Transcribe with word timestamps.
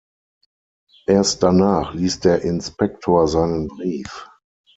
Erst 1.05 1.43
danach 1.43 1.93
liest 1.93 2.25
der 2.25 2.41
Inspektor 2.41 3.27
seinen 3.27 3.67
Brief. 3.67 4.27